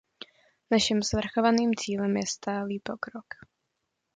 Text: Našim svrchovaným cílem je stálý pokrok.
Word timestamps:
Našim 0.71 1.01
svrchovaným 1.03 1.71
cílem 1.77 2.17
je 2.17 2.25
stálý 2.27 2.79
pokrok. 2.79 3.27